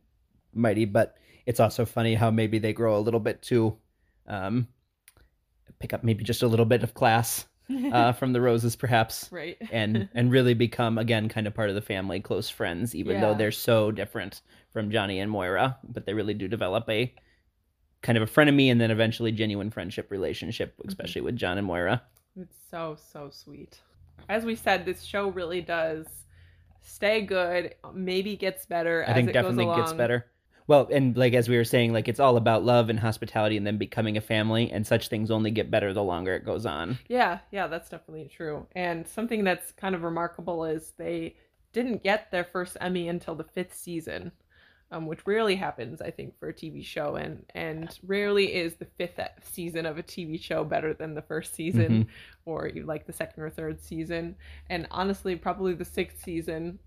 [0.54, 0.84] mighty.
[0.86, 3.78] But it's also funny how maybe they grow a little bit too,
[4.30, 4.68] um,
[5.80, 7.46] pick up maybe just a little bit of class
[7.94, 9.58] uh, from the roses, perhaps, right.
[9.72, 13.34] and and really become again kind of part of the family, close friends, even though
[13.34, 15.78] they're so different from Johnny and Moira.
[15.84, 17.14] But they really do develop a
[18.02, 22.02] kind of a frenemy and then eventually genuine friendship relationship, especially with John and Moira.
[22.36, 23.80] It's so so sweet.
[24.28, 26.06] As we said, this show really does
[26.82, 27.76] stay good.
[27.94, 29.04] Maybe gets better.
[29.08, 30.26] I as think it definitely gets better.
[30.70, 33.66] Well, and like as we were saying, like it's all about love and hospitality and
[33.66, 37.00] then becoming a family, and such things only get better the longer it goes on.
[37.08, 38.68] Yeah, yeah, that's definitely true.
[38.76, 41.38] And something that's kind of remarkable is they
[41.74, 44.32] didn't get their first Emmy until the fifth season,
[44.92, 47.16] um, which rarely happens, I think, for a TV show.
[47.16, 51.56] And and rarely is the fifth season of a TV show better than the first
[51.56, 52.10] season,
[52.46, 54.36] or like the second or third season.
[54.70, 56.78] And honestly, probably the sixth season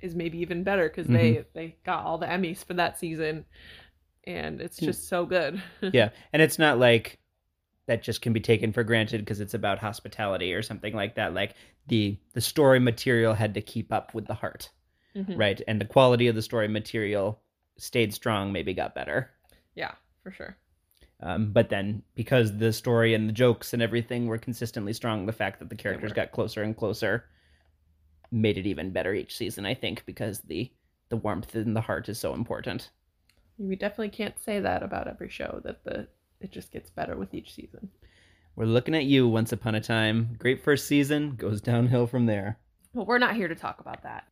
[0.00, 3.44] is maybe even better because they they got all the Emmys for that season,
[4.24, 5.62] and it's just so good.
[5.92, 7.18] yeah, and it's not like
[7.86, 11.34] that just can be taken for granted because it's about hospitality or something like that.
[11.34, 11.54] Like
[11.86, 14.70] the the story material had to keep up with the heart,
[15.16, 15.38] Mhm.
[15.38, 15.60] right?
[15.66, 17.40] And the quality of the story material
[17.76, 19.30] stayed strong, maybe got better.
[19.74, 20.56] Yeah, for sure.
[21.20, 25.32] Um, but then because the story and the jokes and everything were consistently strong, the
[25.32, 27.24] fact that the characters got closer and closer
[28.30, 30.70] made it even better each season, I think, because the
[31.08, 32.90] the warmth in the heart is so important.
[33.56, 36.06] We definitely can't say that about every show that the
[36.40, 37.88] it just gets better with each season.
[38.54, 40.36] We're looking at you once upon a time.
[40.38, 42.58] Great first season, goes downhill from there.
[42.94, 44.24] But we're not here to talk about that.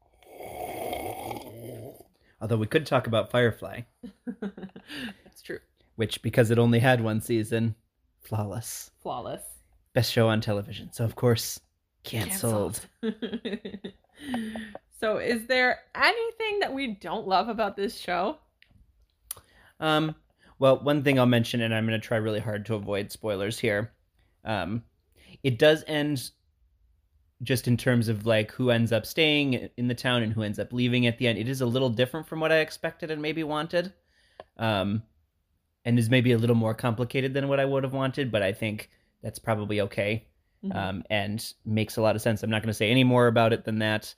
[2.41, 3.83] Although we could talk about Firefly,
[4.41, 5.59] That's true.
[5.97, 7.75] which because it only had one season,
[8.21, 8.91] flawless.
[9.01, 9.43] Flawless.
[9.95, 10.93] Best show on television.
[10.93, 11.59] So of course,
[12.07, 12.81] canceled.
[13.03, 13.79] Canceled.
[15.01, 18.39] so is there anything that we don't love about this show?
[19.81, 20.15] Um,
[20.59, 23.59] well, one thing I'll mention, and I'm going to try really hard to avoid spoilers
[23.59, 23.93] here.
[24.45, 24.83] Um,
[25.43, 26.31] it does end
[27.43, 30.59] just in terms of like who ends up staying in the town and who ends
[30.59, 31.39] up leaving at the end.
[31.39, 33.93] It is a little different from what I expected and maybe wanted.
[34.57, 35.03] Um,
[35.85, 38.53] and is maybe a little more complicated than what I would have wanted, but I
[38.53, 38.91] think
[39.23, 40.27] that's probably okay
[40.71, 40.77] Mhm.
[40.77, 42.43] um, and makes a lot of sense.
[42.43, 44.15] I'm not going to say any more about it than that,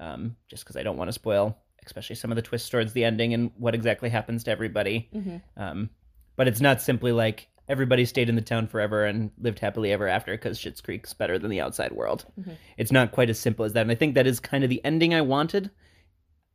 [0.00, 3.04] um, just because I don't want to spoil, especially some of the twists towards the
[3.04, 5.08] ending and what exactly happens to everybody.
[5.14, 5.42] Mhm.
[5.56, 5.90] Um,
[6.36, 10.08] but it's not simply like everybody stayed in the town forever and lived happily ever
[10.08, 12.24] after because Schitt's Creek's better than the outside world.
[12.40, 12.56] Mhm.
[12.76, 14.84] It's not quite as simple as that, and I think that is kind of the
[14.84, 15.70] ending I wanted.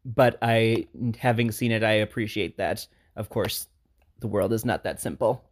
[0.05, 0.87] But I,
[1.17, 2.87] having seen it, I appreciate that.
[3.15, 3.67] Of course,
[4.19, 5.43] the world is not that simple,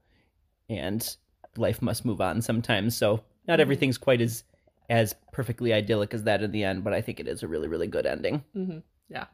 [0.70, 1.16] and
[1.58, 2.96] life must move on sometimes.
[2.96, 3.62] So not Mhm.
[3.62, 4.44] everything's quite as
[4.90, 6.84] as perfectly idyllic as that in the end.
[6.84, 8.44] But I think it is a really, really good ending.
[8.54, 8.78] hmm
[9.10, 9.26] Yeah.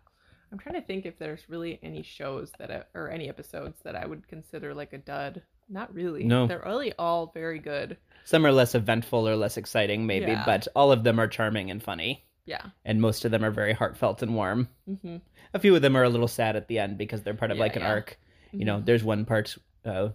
[0.52, 3.96] I'm trying to think if there's really any shows that I, or any episodes that
[3.96, 5.42] I would consider like a dud.
[5.70, 6.24] Not really.
[6.24, 6.48] No.
[6.48, 7.98] They're really all very good.
[8.26, 10.44] Some are less eventful or less exciting, maybe, Yeah.
[10.46, 12.26] but all of them are charming and funny.
[12.46, 12.72] Yeah.
[12.84, 14.68] and most of them are very heartfelt and warm.
[14.90, 15.18] Mm-hmm.
[15.54, 17.58] A few of them are a little sad at the end because they're part of
[17.58, 17.88] Yeah, like an yeah.
[17.90, 17.94] Mm-hmm.
[17.96, 18.20] arc.
[18.52, 19.56] You know, there's one part
[19.86, 20.10] uh,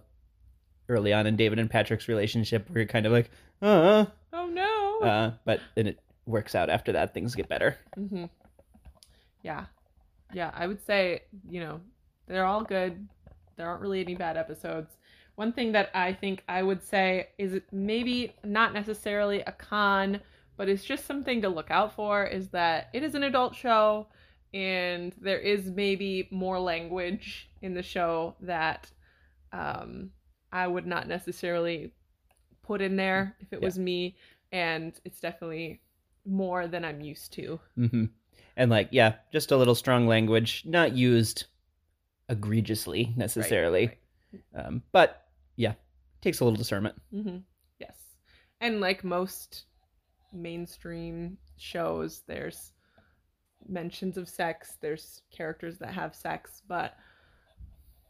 [0.89, 3.29] early on in David and Patrick's relationship where you're kind of like,
[3.61, 4.99] uh, Oh no.
[5.07, 7.13] uh, but then it works out after that.
[7.13, 7.77] Things get better.
[7.95, 8.25] hmm
[9.43, 9.65] Yeah.
[10.33, 11.79] Yeah, I would say, you know,
[12.27, 13.07] they're all good.
[13.55, 14.97] There aren't really any bad episodes.
[15.35, 20.19] One thing that I think I would say is maybe not necessarily a con,
[20.57, 24.07] but it's just something to look out for is that it is an adult show
[24.53, 28.91] and there is maybe more language in the show that
[29.53, 30.09] um,
[30.51, 31.93] I would not necessarily
[32.67, 33.65] put in there if it Yeah.
[33.65, 34.17] was me.
[34.51, 35.81] And it's definitely
[36.25, 37.59] more than I'm used to.
[37.75, 38.05] hmm
[38.55, 41.45] And like, yeah, just a little strong language, not used
[42.29, 43.91] egregiously necessarily,
[44.53, 45.73] Um, but yeah,
[46.21, 46.95] takes a little discernment.
[47.11, 47.37] hmm
[47.79, 47.97] Yes.
[48.61, 49.65] And like most
[50.33, 52.73] mainstream shows, there's
[53.67, 56.95] mentions of sex, there's characters that have sex, but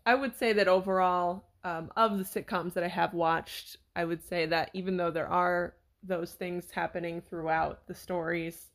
[0.06, 4.24] I would say that overall, um, of the sitcoms that I have watched, I would
[4.24, 8.72] say that even though there are those things happening throughout the stories,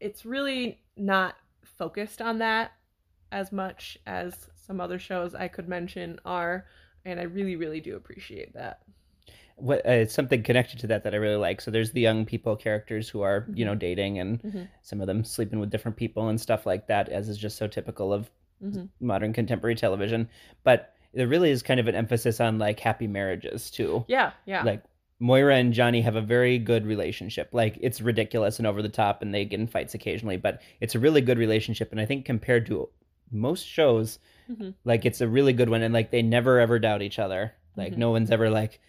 [0.00, 2.72] it's really not focused on that
[3.32, 6.66] as much as some other shows I could mention are.
[7.04, 8.82] And I really, really do appreciate that.
[9.56, 11.60] what uh, something connected to that that I really like.
[11.60, 14.68] So there's the young people characters who are you know dating and Mhm.
[14.82, 17.66] some of them sleeping with different people and stuff like that, as is just so
[17.68, 18.30] typical of
[18.62, 18.88] Mhm.
[19.00, 20.28] modern contemporary television.
[20.64, 24.04] But there really is kind of an emphasis on like happy marriages too.
[24.08, 24.62] Yeah, yeah.
[24.62, 24.82] Like
[25.20, 27.48] Moira and Johnny have a very good relationship.
[27.52, 30.94] Like it's ridiculous and over the top, and they get in fights occasionally, but it's
[30.94, 31.92] a really good relationship.
[31.92, 32.88] And I think compared to
[33.30, 34.18] most shows,
[34.50, 34.74] Mhm.
[34.84, 37.52] like it's a really good one, and like they never ever doubt each other.
[37.76, 37.98] Like Mhm.
[37.98, 38.80] no one's ever like,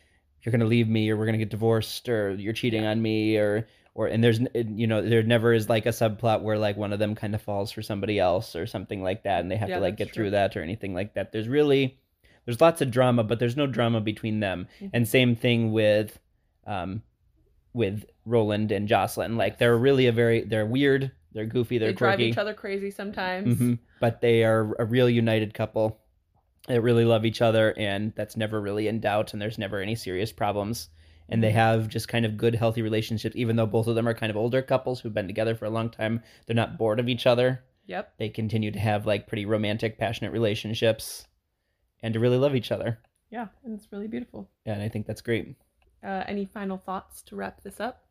[0.44, 2.92] "You're gonna leave me," or "We're gonna get divorced," or "You're cheating Yeah.
[2.92, 6.58] on me," or or and there's you know there never is like a subplot where
[6.58, 9.50] like one of them kind of falls for somebody else or something like that, and
[9.50, 10.16] they have Yeah, to like get true.
[10.26, 11.32] through that or anything like that.
[11.32, 11.98] There's really
[12.46, 14.68] there's lots of drama, but there's no drama between them.
[14.82, 14.89] Mhm.
[14.93, 16.20] And same thing with
[16.68, 17.02] um
[17.74, 19.36] with Roland and Jocelyn.
[19.38, 22.91] Like they're really a very they're weird, they're goofy, they're they drive each other crazy
[22.91, 23.60] sometimes.
[23.60, 23.80] Mhm.
[24.00, 26.00] But they are a real united couple.
[26.68, 29.93] They really love each other, and that's never really in doubt, and there's never any
[29.96, 30.89] serious problems.
[31.30, 31.56] And they Mhm.
[31.56, 34.38] have just kind of good, healthy relationships, even though both of them are kind of
[34.38, 36.22] older couples who've been together for a long time.
[36.46, 37.64] They're not bored of each other.
[37.88, 38.14] Yep.
[38.18, 41.28] They continue to have like pretty romantic, passionate relationships
[42.04, 43.00] and to really love each other.
[43.32, 44.50] Yeah, and it's really beautiful.
[44.66, 45.56] Yeah, and I think that's great.
[46.04, 48.06] Uh, any final thoughts to wrap this up?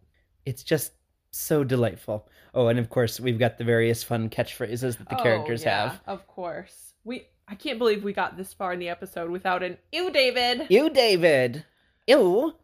[0.45, 0.93] It's just
[1.31, 2.29] so delightful.
[2.55, 5.91] Oh, and of course, we've got the various fun catchphrases that the Oh, characters yeah,
[5.91, 6.01] have.
[6.07, 6.93] Of course.
[7.05, 10.67] We I can't believe we got this far in the episode without an ew David.
[10.71, 11.65] Ew, David.
[12.07, 12.55] Ew.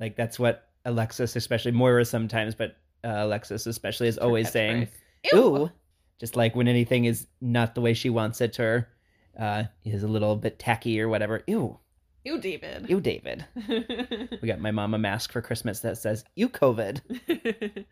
[0.00, 4.88] Like that's what Alexis, especially Moira, sometimes, but uh, Alexis especially is always saying.
[5.32, 5.70] "Ew."
[6.18, 8.88] Just like when anything is not the way she wants it, or
[9.38, 11.42] uh, is a little bit tacky or whatever.
[11.46, 11.78] Ew,
[12.24, 12.86] Ew David.
[12.90, 13.44] ew, David.
[14.42, 17.00] We got my mom a mask for Christmas that says "Ew, COVID,"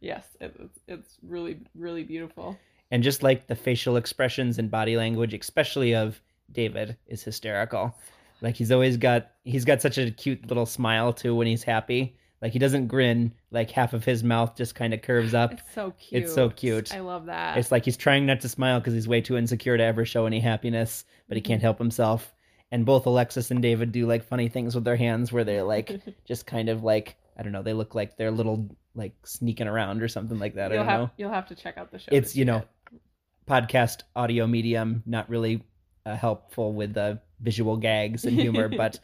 [0.00, 2.58] yes, it, it's it's really really beautiful.
[2.90, 6.20] and just like the facial expressions and body language, especially of
[6.52, 7.94] David, is hysterical.
[8.42, 12.16] Like he's always got he's got such a cute little smile too when he's happy.
[12.42, 15.52] Like he doesn't grin, like half of his mouth just kind of curves up.
[15.52, 16.22] It's so cute.
[16.22, 16.94] It's so cute.
[16.94, 17.58] I love that.
[17.58, 20.24] It's like he's trying not to smile because he's way too insecure to ever show
[20.24, 22.32] any happiness, but he can't help himself.
[22.72, 26.00] And both Alexis and David do like funny things with their hands where they're like
[26.24, 30.02] just kind of like I don't know, they look like they're little like sneaking around
[30.02, 30.72] or something like that.
[30.72, 31.10] I you'll don't have know.
[31.18, 32.08] you'll have to check out the show.
[32.10, 32.58] It's you know,
[32.92, 33.00] it.
[33.46, 35.62] podcast audio medium, not really
[36.06, 38.98] uh, helpful with uh, visual gags and humor, but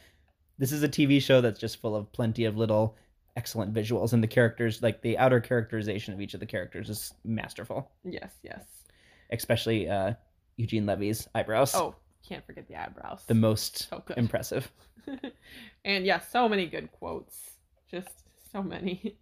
[0.59, 2.97] this is a TV show that's just full of plenty of little
[3.37, 7.13] excellent visuals and the characters like the outer characterization of each of the characters is
[7.25, 8.65] masterful Yes, yes.
[9.31, 10.15] especially uh,
[10.57, 11.75] Eugene Levy's eyebrows.
[11.75, 11.95] Oh,
[12.27, 13.23] can't forget the eyebrows.
[13.27, 14.71] the most so impressive.
[15.85, 17.39] and yeah, so many good quotes.
[17.91, 18.09] Just
[18.53, 19.17] so many.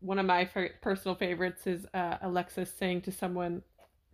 [0.00, 0.44] One of my
[0.82, 3.62] personal favorites is uh, Alexis saying to someone,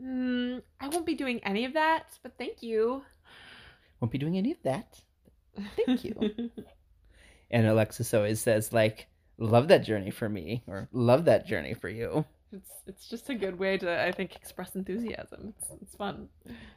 [0.03, 3.03] mm, I won't be doing any of that, but thank you.
[4.01, 5.01] Won't be doing any of that.
[5.87, 6.51] Thank you.
[7.51, 9.07] and Alexis always says like,
[9.39, 13.34] "Love that journey for me," or "Love that journey for you." it's it's just a
[13.34, 15.53] good way to I think express enthusiasm.
[15.59, 16.28] It's it's fun.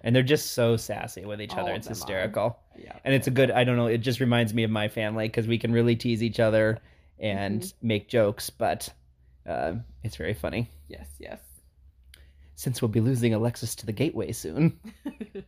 [0.02, 1.74] And they're just so sassy with each All other.
[1.74, 1.96] It's them are.
[1.96, 2.60] hysterical.
[2.78, 2.94] Yeah.
[3.06, 3.52] And it's a good.
[3.52, 3.88] I don't know.
[3.88, 6.80] It just reminds me of my family because we can really tease each other
[7.20, 7.88] and Mm-hmm.
[7.88, 8.90] make jokes, but
[9.46, 10.70] uh, it's very funny.
[10.88, 11.40] Yes, yes.
[12.56, 14.80] Since we'll be losing Alexis to the gateway soon.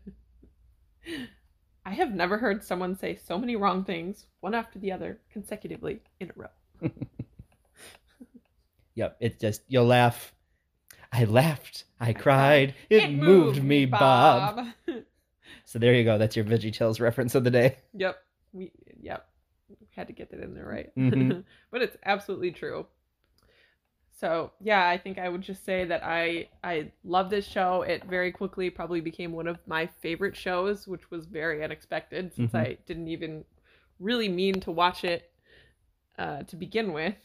[1.86, 6.00] I have never heard someone say so many wrong things, one after the other, consecutively
[6.20, 6.48] in a row.
[8.96, 10.34] Yep, it just you'll laugh.
[11.14, 11.86] I laughed.
[12.00, 12.76] I cried.
[12.90, 14.68] It, moved, me, Bob.
[15.66, 16.18] So there you go.
[16.18, 17.78] That's your Veggie Tales reference of the day.
[17.94, 18.18] yep.
[18.52, 18.72] We
[19.02, 19.28] yep.
[19.96, 20.94] Had to get that in there right.
[20.98, 21.44] Mhm.
[21.72, 22.86] but it's absolutely true.
[24.20, 27.84] So yeah, I think I would just say that I I love this show.
[27.84, 32.52] It very quickly probably became one of my favorite shows, which was very unexpected since
[32.52, 32.60] Mhm.
[32.60, 33.46] I didn't even
[34.00, 35.31] really mean to watch it
[36.18, 37.16] uh, to begin with.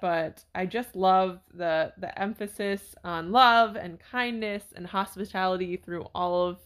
[0.00, 6.46] But I just love the the emphasis on love and kindness and hospitality through all
[6.46, 6.58] of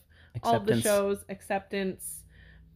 [0.43, 2.25] all of the shows, acceptance,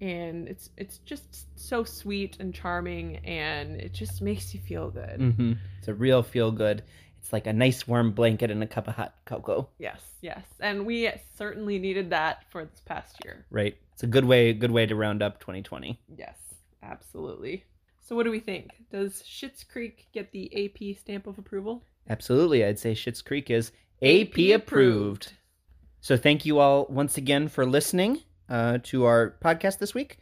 [0.01, 5.20] and it's it's just so sweet and charming, and it just makes you feel good.
[5.20, 6.82] hmm It's a real feel good.
[7.20, 9.68] It's like a nice warm blanket and a cup of hot cocoa.
[9.78, 13.45] Yes, yes, and we certainly needed that for this past year.
[13.51, 13.76] Right.
[13.93, 14.53] It's a good way.
[14.53, 15.99] Good way to round up 2020.
[16.16, 16.39] Yes,
[16.82, 17.64] absolutely.
[18.07, 18.70] So, what do we think?
[18.88, 21.82] Does Schitt's Creek get the AP stamp of approval?
[22.09, 22.64] Absolutely.
[22.64, 25.32] I'd say Schitt's Creek is AP approved.
[26.02, 30.18] So thank you all once again for listening uh, to our podcast this week.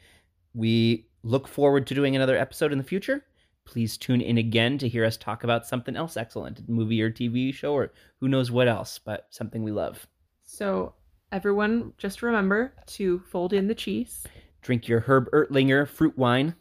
[0.55, 3.23] We look forward to doing another episode in the future.
[3.67, 7.53] Please tune in again to hear us talk about something else excellent, movie or TV
[7.53, 10.07] show, or who knows what else, but something we love.
[10.43, 10.95] So,
[11.33, 14.25] everyone, just remember to fold in the cheese.
[14.63, 16.55] Drink your Herb Ertlinger fruit wine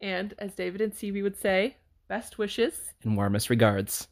[0.00, 1.76] And as David and CB would say,
[2.08, 2.92] best wishes.
[3.02, 4.08] and warmest regards.